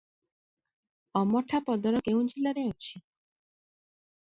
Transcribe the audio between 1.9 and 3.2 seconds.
କେଉଁ ଜିଲ୍ଲାରେ ଅଛି?